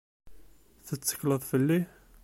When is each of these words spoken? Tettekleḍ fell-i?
Tettekleḍ 0.87 1.41
fell-i? 1.51 1.79